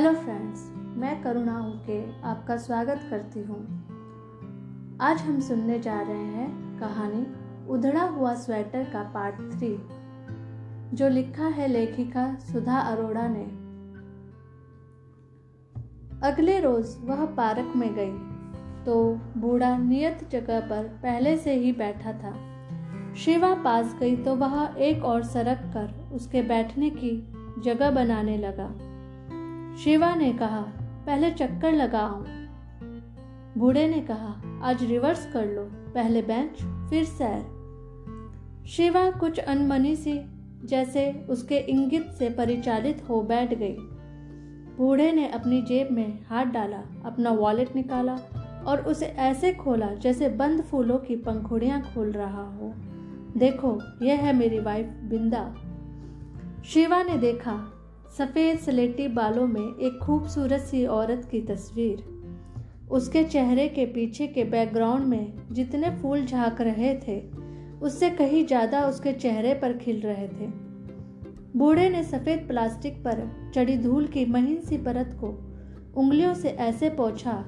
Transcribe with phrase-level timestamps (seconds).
[0.00, 0.60] Hello friends
[0.98, 3.58] मैं करुणा होके आपका स्वागत करती हूँ।
[5.00, 7.26] आज हम सुनने जा रहे हैं कहानी
[7.72, 9.68] उधड़ा हुआ स्वेटर का पार्ट थ्री
[10.96, 13.44] जो लिखा है लेखिका सुधा अरोड़ा ने।
[16.28, 18.98] अगले रोज वह पार्क में गई तो
[19.36, 22.34] बूढ़ा नियत जगह पर पहले से ही बैठा था।
[23.14, 27.18] शिवा पास गई तो वह एक और सरक कर उसके बैठने की
[27.64, 28.89] जगह बनाने लगा।
[29.78, 30.60] शिवा ने कहा,
[31.06, 32.24] पहले चक्कर लगाओ
[33.58, 35.62] बूढ़े ने कहा, आज रिवर्स कर लो,
[35.94, 37.60] पहले बेंच फिर सैर
[38.66, 40.20] शिवा कुछ अनमनी सी,
[40.64, 43.76] जैसे उसके इंगित से परिचालित हो बैठ गई।
[44.78, 48.14] बूढ़े ने अपनी जेब में हाथ डाला, अपना वॉलेट निकाला
[48.66, 52.72] और उसे ऐसे खोला जैसे बंद फूलों की पंखुड़ियाँ खोल रहा हो।
[53.36, 55.54] देखो, यह है मेरी वाइफ बिंदा।
[56.64, 57.79] शिवा ने देखा
[58.10, 62.02] सफ़ेद स्लेटी बालों में एक खूबसूरत सी औरत की तस्वीर।
[62.90, 67.20] उसके चेहरे के पीछे के बैकग्राउंड में जितने फूल झाँक रहे थे,
[67.80, 70.46] उससे कहीं ज़्यादा उसके चेहरे पर खिल रहे थे।
[71.56, 73.22] बूढ़े ने सफ़ेद प्लास्टिक पर
[73.54, 75.28] चढ़ी धूल की महीन सी परत को
[75.96, 77.44] उंगलियों से ऐसे पोछा,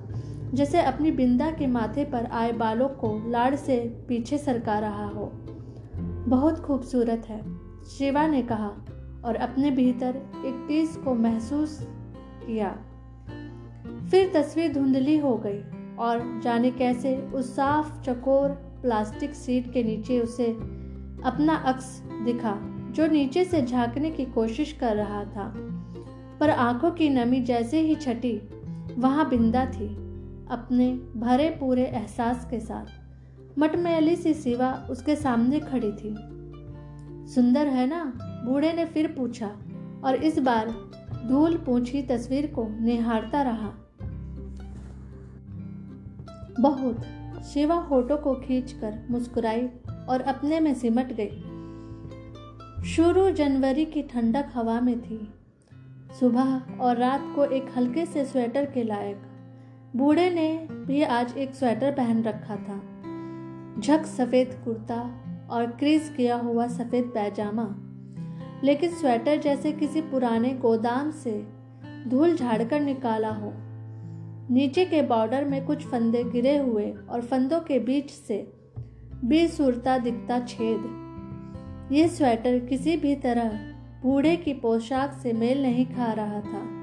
[0.54, 5.30] जैसे अपनी बिंदा के माथे पर आए बालों को लाड़ से पीछे सरका रहा हो।
[6.28, 7.42] बहुत खूबसूरत है,
[7.88, 8.74] शिवा ने कहा।
[9.24, 11.86] और अपने भीतर एक टीस को महसूस
[12.46, 12.78] किया।
[14.10, 15.60] फिर तस्वीर धुंधली हो गई
[15.96, 20.46] और जाने कैसे उस साफ़ चकोर प्लास्टिक सीट के नीचे उसे
[21.24, 22.58] अपना अक्स दिखा,
[22.90, 25.54] जो नीचे से झांकने की कोशिश कर रहा था।
[26.40, 28.40] पर आँखों की नमी जैसे ही छटी,
[28.98, 29.88] वहाँ बिंदा थी
[30.50, 32.86] अपने भरे पूरे एहसास के साथ।
[33.58, 36.14] मटमैली सी सिवा उसके सामने खड़ी थी।
[37.34, 38.28] सुंदर है ना?
[38.44, 39.50] बूढ़े ने फिर पूछा,
[40.04, 40.68] और इस बार
[41.28, 43.72] धूल पूछी तस्वीर को निहारता रहा।
[46.60, 47.02] बहुत,
[47.44, 49.68] शिवा होठों को खींचकर मुस्कुराई
[50.08, 51.42] और अपने में सिमट गई।
[52.88, 55.32] शुरू जनवरी की ठंडक हवा में थी।
[56.20, 59.22] सुबह और रात को एक हल्के से स्वेटर के लायक।
[59.96, 62.80] बूढ़े ने भी आज एक स्वेटर पहन रखा था।
[63.80, 65.00] झक सफ़ेद कुर्ता
[65.50, 67.64] और क्रीज किया हुआ सफ़ेद पैजामा।
[68.64, 71.48] लेकिन स्वेटर जैसे किसी पुराने गोदाम से
[72.08, 73.52] धूल झाड़कर निकाला हो।
[74.54, 78.52] नीचे के बॉर्डर में कुछ फंदे गिरे हुए और फंदों के बीच से
[79.24, 83.48] बेसुरता दिखता छेद। ये स्वेटर किसी भी तरह
[84.02, 86.82] बूढ़े की पोशाक से मेल नहीं खा रहा था।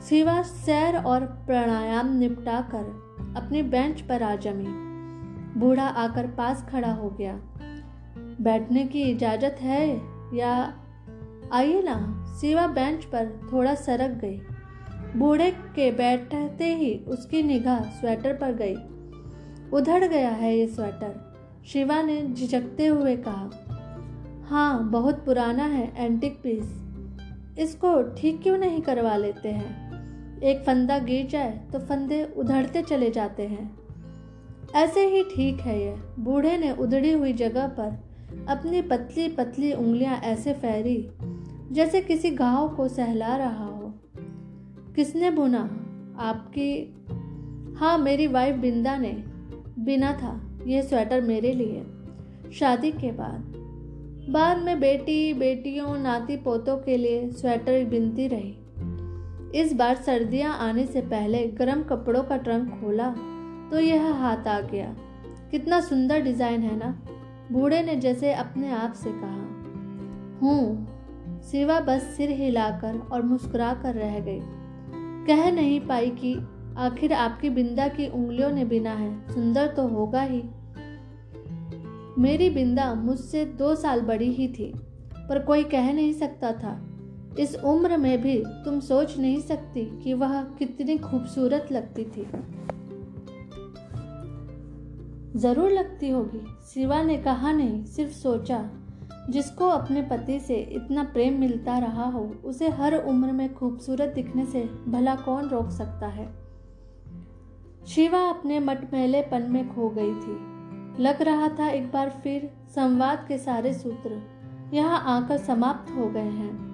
[0.00, 2.84] सिवा सैर और प्राणायाम निपटा कर
[3.36, 4.66] अपनी बेंच पर आ जमी।
[5.60, 7.40] बूढ़ा आकर पास खड़ा हो गया।
[8.40, 10.02] बैठने की इजाज़त है
[10.36, 10.82] या
[11.52, 14.40] आइए ना, सिवा बेंच पर थोड़ा सरक गई।
[15.16, 18.74] बूढ़े के बैठते ही उसकी निगाह स्वेटर पर गई।
[19.70, 21.14] उधड़ गया है ये स्वेटर,
[21.66, 23.50] शिवा ने झिझकते हुए कहा।
[24.48, 30.40] हाँ बहुत पुराना है एंटिक पीस इसको ठीक क्यों नहीं करवा लेते हैं?
[30.42, 33.76] एक फंदा गिर जाए तो फंदे उधड़ते चले जाते हैं।
[34.74, 38.04] ऐसे ही ठीक है ये। बूढ़े ने उधड़ी हुई जगह पर
[38.48, 40.96] अपनी पतली पतली उंगलियाँ ऐसे फैरी
[41.72, 43.94] जैसे किसी घाव को सहला रहा हो।
[44.96, 45.58] किसने बुना?
[46.18, 46.94] आपकी
[47.76, 49.24] हाँ मेरी वाइफ बिंदा ने
[49.78, 51.86] बिना था यह स्वेटर मेरे लिए।
[52.52, 53.52] शादी के बाद।
[54.30, 58.56] बाद में बेटी, बेटियों, नाती पोतों के लिए स्वेटर बिनती रही।
[59.60, 63.10] इस बार सर्दियाँ आने से पहले गर्म कपड़ों का ट्रंक खोला
[63.70, 64.96] तो यह हाथ आ गया।
[65.50, 67.02] कितना सुंदर डिज़ाइन है ना?
[67.52, 69.46] बूढ़े ने जैसे अपने आप से कहा।
[70.42, 70.95] हूँ
[71.50, 74.40] सिवा बस सिर हिलाकर और मुस्कुरा कर रह गई।
[75.26, 76.34] कह नहीं पाई कि
[76.78, 80.42] आखिर आपकी बिंदा की उंगलियों ने बिना है, सुंदर तो होगा ही।
[82.18, 84.72] मेरी बिंदा मुझसे दो साल बड़ी ही थी,
[85.28, 86.80] पर कोई कह नहीं सकता था।
[87.38, 92.26] इस उम्र में भी तुम सोच नहीं सकती कि वह कितनी खूबसूरत लगती थी।
[95.38, 96.40] ज़रूर लगती होगी
[96.74, 98.58] शिवा ने कहा नहीं, सिर्फ़ सोचा
[99.30, 104.46] जिसको अपने पति से इतना प्रेम मिलता रहा हो, उसे हर उम्र में खूबसूरत दिखने
[104.46, 106.46] से भला कौन रोक सकता है?
[107.88, 110.56] शिवा अपने मटमैलेपन में खो गई थी।
[111.02, 114.22] लग रहा था एक बार फिर संवाद के सारे सूत्र
[114.74, 116.66] यहाँ आकर समाप्त हो गए हैं।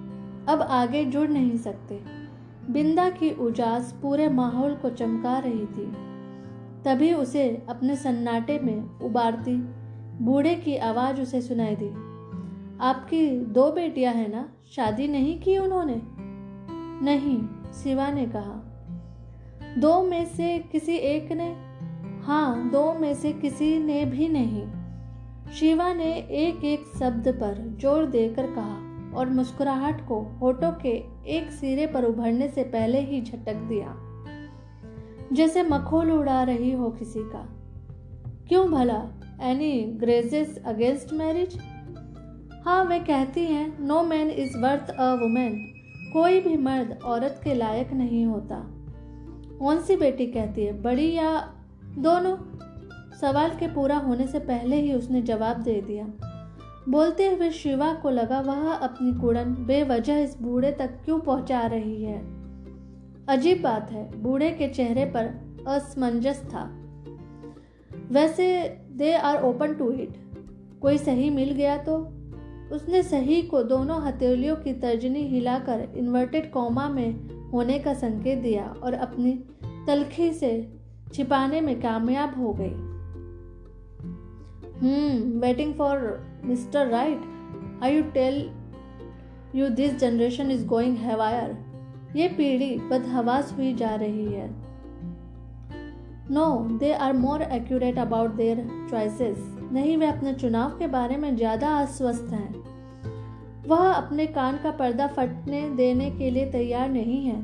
[0.45, 2.01] अब आगे जुड़ नहीं सकते।
[2.69, 6.13] बिंदा की उजास पूरे माहौल को चमका रही थी।
[6.83, 9.55] तभी उसे अपने सन्नाटे में उबारती,
[10.23, 12.02] बूढ़े की आवाज़ उसे सुनाई दी।
[12.81, 14.53] आपकी दो बेटियाँ हैं ना?
[14.75, 16.01] शादी नहीं की उन्होंने?
[17.05, 17.41] नहीं
[17.71, 18.69] शिवा ने कहा।
[19.77, 21.55] दो में से किसी एक ने?
[22.25, 24.67] हाँ दो में से किसी ने भी नहीं।
[25.53, 31.51] शिवा ने एक एक शब्द पर ज़ोर देकर कहा और मुस्कुराहट को होठों के एक
[31.51, 33.95] सिरे पर उभरने से पहले ही झटक दिया।
[35.33, 37.49] जैसे मखोल उड़ा रही हो किसी का।
[38.47, 39.03] क्यों भला?
[39.41, 41.59] एनी ग्रेजेस अगेंस्ट मैरिज
[42.65, 45.73] हाँ वे कहती हैं no man is worth a women
[46.13, 48.55] कोई भी मर्द औरत के लायक नहीं होता।
[49.59, 51.53] कौन सी बेटी कहती है, बड़ी या
[51.97, 52.37] दोनों?
[53.17, 56.05] सवाल के पूरा होने से पहले ही उसने जवाब दे दिया।
[56.89, 62.03] बोलते हुए शिवा को लगा, वह अपनी कुड़न बेवजह इस बूढ़े तक क्यों पहुँचा रही
[62.03, 62.19] है?
[63.27, 66.63] अजीब बात है, बूढ़े के चेहरे पर असमंजस था।
[68.11, 70.13] वैसे they are open to it
[70.81, 72.22] कोई सही मिल गया तो?
[72.73, 78.63] उसने सही को दोनों हथेलियों की तर्जनी हिलाकर इन्वर्टेड कॉमा में होने का संकेत दिया
[78.83, 79.31] और अपनी
[79.87, 80.51] तलखी से
[81.13, 82.73] छिपाने में कामयाब हो गई।
[84.79, 85.99] हम्म waiting for
[86.45, 87.21] mister right
[87.83, 88.49] I you tell
[89.55, 91.55] you this generation is going haywire
[92.15, 94.49] ये पीढ़ी बदहवास हुई जा रही है।
[96.31, 96.45] No
[96.79, 99.37] they are more accurate about their choices
[99.73, 102.63] नहीं वे अपने चुनाव के बारे में ज़्यादा अस्वस्थ हैं।
[103.67, 107.41] वह अपने कान का पर्दा फटने देने के लिए तैयार नहीं है।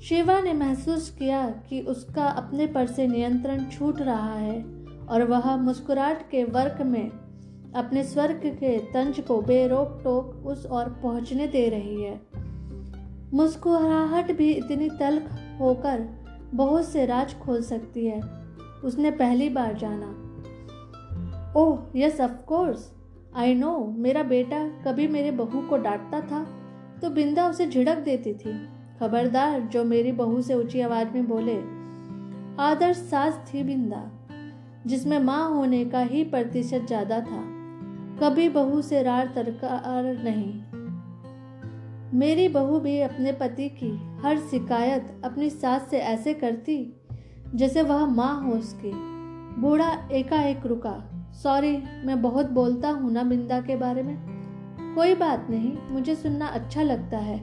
[0.00, 4.60] शिवा ने महसूस किया कि उसका अपने पर से नियंत्रण छूट रहा है
[5.08, 7.10] और वह मुस्कुराहट के वर्क में
[7.74, 12.20] अपने स्वर्ग के तंज को बेरोक टोक उस ओर पहुँचने दे रही है।
[13.34, 15.30] मुस्कुराहट भी इतनी तल्ख
[15.60, 16.08] होकर
[16.54, 18.20] बहुत से राज खोल सकती है।
[18.84, 20.27] उसने पहली बार जाना।
[21.56, 22.92] ओह yes of course
[23.36, 26.46] I know मेरा बेटा कभी मेरे बहू को डांटता था
[27.02, 28.52] तो बिंदा उसे झिड़क देती थी।
[29.00, 31.56] खबरदार, जो मेरी बहू से ऊँची आवाज़ में बोले
[32.62, 34.02] आदर्श सास थी बिंदा,
[34.86, 37.42] जिसमें माँ होने का ही प्रतिशत ज़्यादा था।
[38.20, 40.52] कभी बहू से रार तरकार नहीं।
[42.18, 43.90] मेरी बहू भी अपने पति की
[44.22, 46.94] हर शिकायत अपनी सास से ऐसे करती,
[47.54, 48.92] जैसे वह माँ हो उसकी।
[49.60, 54.16] बूढ़ा एकाएक रुका। सॉरी मैं बहुत बोलता हूँ ना बिंदा के बारे में।
[54.94, 57.38] कोई बात नहीं, मुझे सुनना अच्छा लगता है।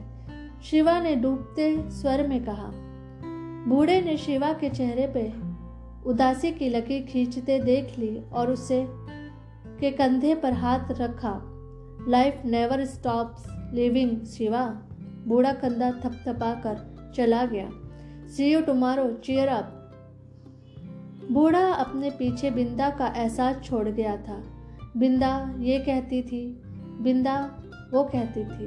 [0.62, 2.70] शिवा ने डूबते स्वर में कहा।
[3.68, 5.32] बूढ़े ने शिवा के चेहरे पे
[6.08, 8.86] उदासी की लकीर खींचते देख ली और उसे
[9.80, 11.40] के कंधे पर हाथ रखा।
[12.08, 13.44] Life never stops
[13.74, 14.66] living Shiva.
[15.26, 17.70] बूढ़ा कंधा थपथपा कर चला गया।
[18.28, 19.75] See you tomorrow cheer up
[21.32, 24.42] बूढ़ा अपने पीछे बिंदा का एहसास छोड़ गया था।
[24.96, 26.46] बिंदा ये कहती थी,
[27.00, 27.60] बिंदा
[27.92, 28.66] वो कहती थी,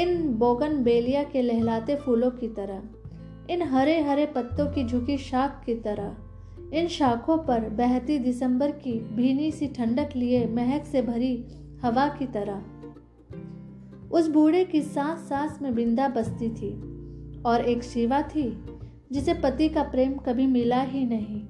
[0.00, 2.82] इन बोगन बेलिया के लहलाते फूलों की तरह,
[3.50, 6.16] इन हरे हरे पत्तों की झुकी शाख की तरह,
[6.74, 11.44] इन शाखों पर बहती दिसंबर की भीनी सी ठंडक लिए महक से भरी
[11.82, 12.62] हवा की तरह।
[14.12, 16.74] उस बूढ़े की सांस सांस में बिंदा बसती थी
[17.42, 18.64] और एक शिवा थी,
[19.12, 21.43] जिसे पति का प्रेम कभी मिला ही नहीं।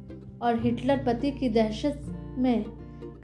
[0.44, 2.64] और हिटलर पति की दहशत में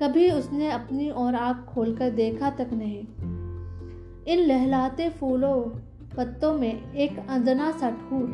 [0.01, 3.01] कभी उसने अपनी ओर आँख खोलकर देखा तक नहीं।
[4.29, 5.63] इन लहलाते फूलों
[6.17, 8.31] पत्तों में एक अंदना सा ठूठ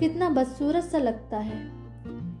[0.00, 1.72] कितना बदसूरत सा लगता है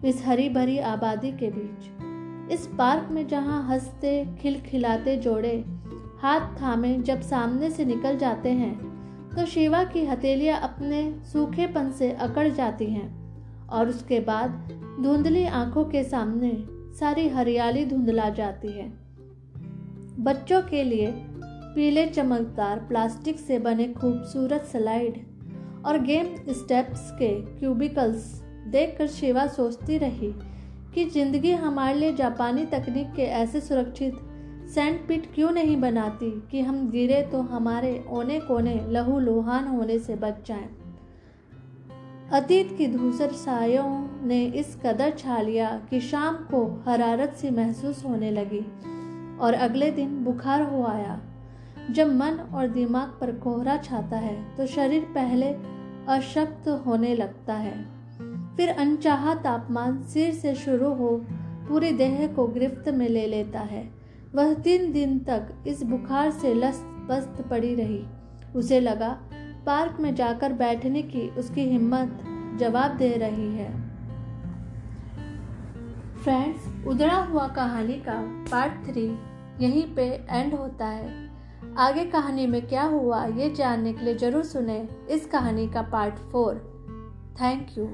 [0.04, 5.64] इस हरी भरी आबादी के बीच। इस पार्क में जहाँ हँसते, खिलखिलाते जोड़े
[6.20, 8.74] हाथ थामे जब सामने से निकल जाते हैं
[9.36, 13.25] तो शिवा की हथेलियाँ अपने सूखेपन से अकड़ जाती हैं।
[13.70, 14.50] और उसके बाद
[15.02, 16.64] धुंधली आँखों के सामने
[17.00, 18.92] सारी हरियाली धुंधला जाती है
[20.18, 21.12] बच्चों के लिए
[21.74, 25.24] पीले चमकदार प्लास्टिक से बने खूबसूरत स्लाइड
[25.86, 30.34] और गेम स्टेप्स के क्यूबिकल्स देखकर शिवा सोचती रही
[30.94, 34.14] कि ज़िंदगी हमारे लिए जापानी तकनीक के ऐसे सुरक्षित
[34.74, 39.98] सैंड पिट क्यों नहीं बनाती कि हम गिरे तो हमारे ओने कोने लहू लोहान होने
[39.98, 40.68] से बच जाएँ।
[42.32, 48.04] अतीत की धूसर सायों ने इस कदर छा लिया कि शाम को हरारत सी महसूस
[48.04, 48.60] होने लगी
[49.40, 51.20] और अगले दिन बुखार हो आया।
[51.90, 55.52] जब मन और दिमाग पर कोहरा छाता है तो शरीर पहले
[56.08, 57.74] अशक्त होने लगता है।
[58.56, 61.16] फिर अनचाहा तापमान सिर से शुरू हो
[61.68, 63.88] पूरे देह को गिरफ्त में ले लेता है।
[64.34, 68.04] वह तीन दिन तक इस बुखार से लस्त पस्त पड़ी रही।
[68.56, 69.16] उसे लगा
[69.66, 72.18] पार्क में जाकर बैठने की उसकी हिम्मत
[72.60, 73.70] जवाब दे रही है।
[76.24, 78.14] फ्रेंड्स, उधड़ा हुआ कहानी का
[78.50, 79.06] पार्ट थ्री
[79.60, 81.14] यहीं पे एंड होता है।
[81.78, 86.14] आगे कहानी में क्या हुआ ये जानने के लिए ज़रूर सुने इस कहानी का पार्ट
[86.32, 86.54] फोर।
[87.40, 87.88] Thank you.